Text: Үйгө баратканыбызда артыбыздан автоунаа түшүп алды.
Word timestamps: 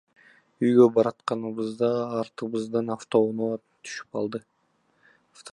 Үйгө 0.65 0.85
баратканыбызда 0.95 1.91
артыбыздан 2.21 2.91
автоунаа 2.97 3.63
түшүп 3.63 4.23
алды. 4.23 4.47